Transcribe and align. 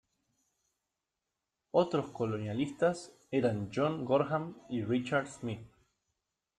Otros 1.69 2.07
colonialistas 2.07 3.11
eran 3.29 3.69
John 3.71 4.03
Gorham 4.03 4.57
y 4.67 4.83
Richard 4.83 5.27
Smith. 5.27 5.61